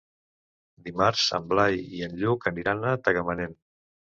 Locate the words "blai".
1.53-1.77